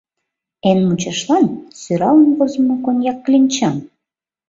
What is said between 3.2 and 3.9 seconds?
кленчам.